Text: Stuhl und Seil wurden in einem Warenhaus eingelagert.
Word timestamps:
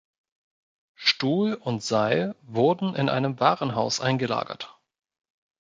Stuhl 0.95 1.53
und 1.53 1.83
Seil 1.83 2.33
wurden 2.47 2.95
in 2.95 3.07
einem 3.07 3.39
Warenhaus 3.39 3.99
eingelagert. 4.01 4.75